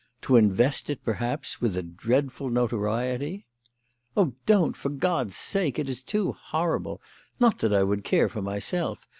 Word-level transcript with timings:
To 0.23 0.35
invest 0.35 0.89
it, 0.89 1.05
perhaps, 1.05 1.61
with 1.61 1.77
a 1.77 1.83
dreadful 1.83 2.49
notoriety?" 2.49 3.45
"Oh, 4.17 4.33
don't! 4.47 4.75
for 4.75 4.89
God's 4.89 5.35
sake! 5.35 5.77
It 5.77 5.87
is 5.87 6.01
too 6.01 6.31
horrible! 6.31 6.99
Not 7.39 7.59
that 7.59 7.71
I 7.71 7.83
would 7.83 8.03
care 8.03 8.27
for 8.27 8.41
myself. 8.41 9.05